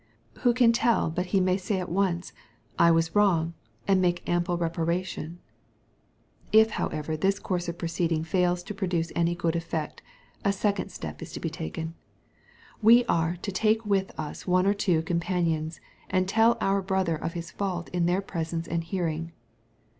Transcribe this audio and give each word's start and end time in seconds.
Who 0.39 0.55
can 0.55 0.71
tell 0.71 1.11
but 1.11 1.27
he 1.27 1.39
may 1.39 1.57
say 1.57 1.79
at 1.79 1.87
once," 1.87 2.33
I 2.79 2.89
was 2.89 3.13
wrong"—' 3.15 3.53
and 3.87 4.01
make 4.01 4.27
ample 4.27 4.57
reparation? 4.57 5.37
If 6.51 6.71
however 6.71 7.15
this 7.15 7.37
course 7.37 7.69
of 7.69 7.77
proceeding 7.77 8.23
fails 8.23 8.63
to 8.63 8.73
produce 8.73 9.11
any 9.15 9.35
good 9.35 9.53
efiect, 9.53 9.99
a 10.43 10.51
second 10.51 10.89
step 10.91 11.21
is 11.21 11.31
to 11.33 11.39
be 11.39 11.51
taken. 11.51 11.93
We 12.81 13.05
are 13.05 13.35
to 13.43 13.51
MATTHEW, 13.51 13.51
CHAP. 13.51 13.51
XVm. 13.51 13.83
225 13.83 13.85
•*take 13.85 13.85
with 13.85 14.19
us 14.19 14.47
one 14.47 14.65
or 14.65 14.73
two" 14.73 15.03
companions, 15.03 15.79
and 16.09 16.27
tell 16.27 16.57
our 16.59 16.81
brother 16.81 17.15
of 17.15 17.33
his 17.33 17.51
fault 17.51 17.87
in 17.89 18.07
their 18.07 18.21
presence 18.21 18.67
and 18.67 18.83
hearing. 18.83 19.33